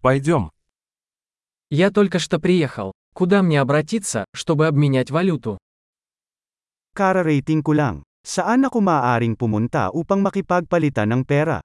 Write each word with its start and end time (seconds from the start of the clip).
Пойдем. 0.00 0.50
Я 1.68 1.90
только 1.90 2.18
что 2.18 2.40
приехал. 2.40 2.92
Куда 3.12 3.42
мне 3.42 3.60
обратиться, 3.60 4.24
чтобы 4.32 4.66
обменять 4.66 5.10
валюту? 5.10 5.58
Kararating 6.96 7.60
ko 7.60 7.76
lang. 7.76 7.96
Saan 8.24 8.64
ako 8.64 8.80
maaaring 8.80 9.36
pumunta 9.36 9.92
upang 9.92 10.24
makipagpalitan 10.24 11.08
ng 11.12 11.22
pera? 11.28 11.60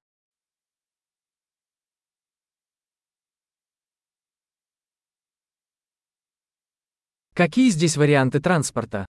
Какие 7.36 7.72
здесь 7.72 7.96
варианты 7.96 8.40
транспорта? 8.40 9.08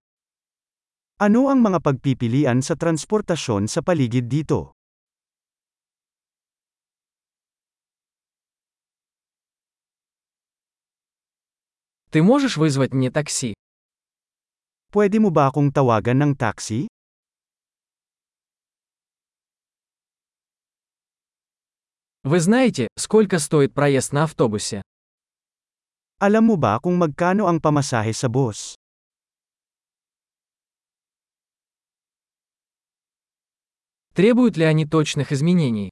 Ano 1.18 1.50
ang 1.50 1.62
mga 1.62 1.82
pagpipilian 1.82 2.62
sa 2.62 2.78
transportasyon 2.78 3.66
sa 3.66 3.82
paligid 3.82 4.30
dito? 4.30 4.74
Ты 12.15 12.21
можешь 12.21 12.57
вызвать 12.57 12.93
мне 12.93 13.09
такси? 13.09 13.55
Pwede 14.91 15.23
mo 15.23 15.31
ba 15.31 15.47
akong 15.47 15.71
tawagan 15.71 16.19
ng 16.19 16.31
taxi? 16.35 16.91
Вы 22.27 22.39
знаете, 22.43 22.91
сколько 22.99 23.39
стоит 23.39 23.73
проезд 23.73 24.11
на 24.11 24.27
автобусе? 24.27 24.83
Alam 26.19 26.51
mo 26.51 26.55
ba 26.59 26.77
kung 26.83 26.99
magkano 26.99 27.47
ang 27.47 27.63
pamasahe 27.63 28.11
sa 28.11 28.27
bus? 28.27 28.75
Требуют 34.11 34.59
ли 34.59 34.67
они 34.67 34.85
точных 34.85 35.31
изменений? 35.31 35.89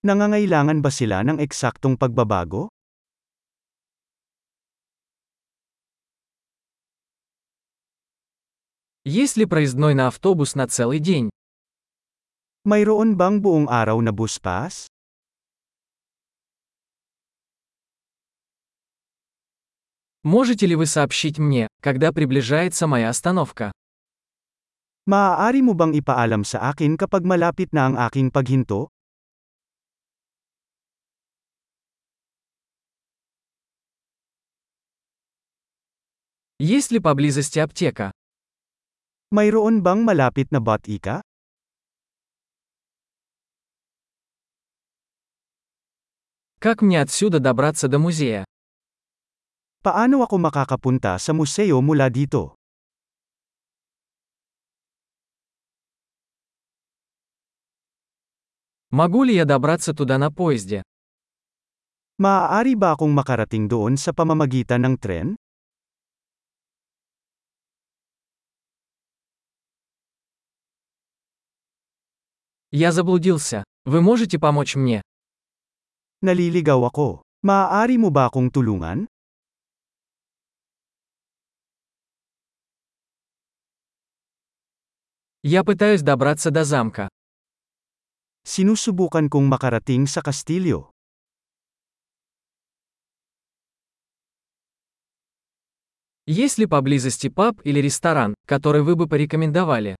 Nangangailangan 0.00 0.80
ba 0.80 0.88
sila 0.88 1.20
ng 1.20 1.38
eksaktong 1.44 2.00
pagbabago? 2.00 2.72
Есть 9.05 9.35
ли 9.35 9.45
проездной 9.45 9.95
на 9.95 10.07
автобус 10.07 10.55
на 10.55 10.65
целый 10.65 10.99
день? 10.99 11.29
Mayroon 12.63 13.19
bang 13.19 13.43
buong 13.43 13.67
araw 13.67 13.99
na 13.99 14.15
bus 14.15 14.39
pass? 14.39 14.87
Можете 20.23 20.67
ли 20.67 20.75
вы 20.75 20.85
сообщить 20.85 21.37
мне, 21.37 21.67
когда 21.81 22.13
приближается 22.13 22.87
моя 22.87 23.09
остановка? 23.09 23.73
Maaari 25.03 25.59
mo 25.59 25.75
bang 25.75 25.91
ipaalam 25.99 26.47
sa 26.47 26.71
akin 26.71 26.95
kapag 26.95 27.27
malapit 27.27 27.75
na 27.75 27.91
ang 27.91 27.99
aking 27.99 28.31
paghinto? 28.31 28.87
Есть 36.57 36.95
ли 36.95 37.03
поблизости 37.03 37.59
аптека? 37.59 38.15
Mayroon 39.32 39.84
bang 39.84 40.00
malapit 40.08 40.48
na 40.48 40.60
botika? 40.60 41.20
Как 46.58 46.82
мне 46.82 47.00
отсюда 47.00 47.38
добраться 47.38 47.88
до 47.88 47.98
музея? 47.98 48.44
Paano 49.84 50.26
ako 50.26 50.42
makakapunta 50.42 51.14
sa 51.22 51.30
museo 51.30 51.78
mula 51.78 52.10
dito? 52.10 52.58
Могу 58.90 59.22
ли 59.22 59.34
я 59.34 59.44
добраться 59.44 59.94
туда 59.94 60.18
на 60.18 60.32
поезде? 60.32 60.82
Maaari 62.18 62.74
ba 62.74 62.98
akong 62.98 63.14
makarating 63.14 63.70
doon 63.70 63.94
sa 63.94 64.10
pamamagitan 64.10 64.82
ng 64.82 64.94
tren? 64.98 65.38
Я 72.75 72.91
заблудился. 72.91 73.63
Вы 73.85 74.01
можете 74.01 74.39
помочь 74.39 74.75
мне? 74.75 75.03
Naliligaw 76.25 76.81
ako. 76.89 77.21
Maaari 77.45 78.01
mo 78.01 78.09
ba 78.09 78.25
akong 78.25 78.49
tulungan? 78.49 79.05
Я 85.43 85.61
пытаюсь 85.63 86.01
добраться 86.01 86.49
до 86.49 86.65
замка. 86.65 87.09
Sinusubukan 88.41 89.29
kong 89.29 89.45
makarating 89.45 90.09
sa 90.09 90.25
kastilyo. 90.25 90.89
Есть 96.25 96.57
ли 96.57 96.65
поблизости 96.65 97.29
паб 97.29 97.61
или 97.63 97.77
ресторан, 97.77 98.33
который 98.47 98.81
вы 98.81 98.95
бы 98.95 99.05
порекомендовали? 99.05 99.95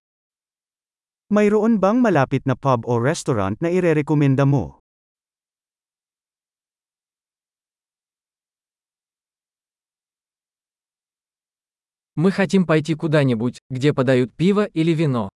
Mayroon 1.32 1.76
bang 1.76 2.00
malapit 2.00 2.48
na 2.48 2.56
pub 2.56 2.88
o 2.88 2.96
restaurant 2.96 3.60
na 3.60 3.68
irerekomenda 3.68 4.48
mo? 4.48 4.80
Мы 12.18 12.32
хотим 12.32 12.66
пойти 12.66 12.94
куда-нибудь, 12.94 13.60
где 13.70 13.94
подают 13.94 14.34
пиво 14.34 14.64
или 14.64 14.92
вино. 14.92 15.28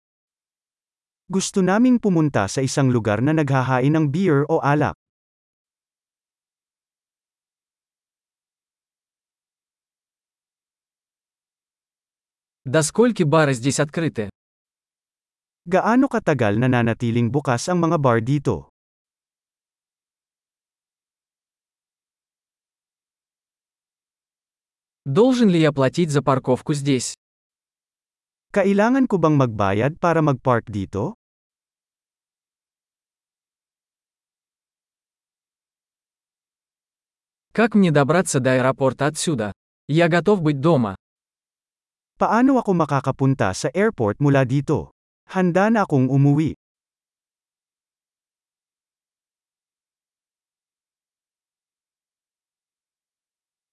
Gusto 1.30 1.62
naming 1.62 2.02
pumunta 2.02 2.50
sa 2.50 2.60
isang 2.66 2.90
lugar 2.90 3.22
na 3.22 3.32
naghahain 3.32 3.94
ng 3.94 4.10
beer 4.10 4.50
o 4.50 4.60
alak. 4.60 4.98
До 12.66 12.82
скольки 12.82 13.24
бары 13.24 13.54
здесь 13.54 13.80
открыты? 13.80 14.30
Gaano 15.66 16.10
katagal 16.10 16.58
nananatiling 16.58 17.30
bukas 17.30 17.70
ang 17.70 17.86
mga 17.86 17.98
bar 18.02 18.18
dito? 18.26 18.74
Должен 25.06 25.50
ли 25.50 25.62
я 25.62 25.72
платить 25.72 26.10
за 26.10 26.22
парковку 26.22 26.74
здесь? 26.74 27.14
Kailangan 28.54 29.06
ko 29.06 29.18
bang 29.22 29.38
magbayad 29.38 30.02
para 30.02 30.22
mag-park 30.22 30.70
dito? 30.70 31.14
Как 37.54 37.76
мне 37.76 37.92
добраться 37.92 38.40
до 38.40 38.54
аэропорта 38.54 39.08
отсюда? 39.08 39.54
Я 39.88 40.08
готов 40.08 40.42
быть 40.42 40.60
дома. 40.60 40.96
Paano 42.18 42.58
ako 42.58 42.74
makakapunta 42.74 43.54
sa 43.54 43.70
airport 43.74 44.22
mula 44.22 44.46
dito? 44.46 44.94
Handa 45.27 45.71
na 45.71 45.83
akong 45.83 46.07
umuwi. 46.11 46.55